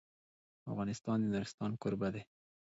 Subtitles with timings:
[0.71, 2.23] افغانستان د نورستان کوربه دی.